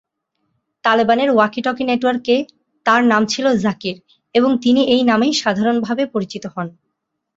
তালেবানের 0.83 1.29
ওয়াকি-টকি 1.31 1.83
নেটওয়ার্কে 1.85 2.35
তার 2.85 3.01
নাম 3.03 3.23
ছিল 3.25 3.45
"জাকির", 3.63 3.95
এবং 4.35 4.51
তিনি 4.63 4.81
এই 4.93 5.01
নামেই 5.03 5.33
সাধারণভাবে 5.41 6.03
পরিচিত 6.13 6.43
হন। 6.53 6.67